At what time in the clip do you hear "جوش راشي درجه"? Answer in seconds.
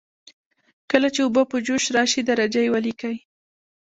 1.65-2.59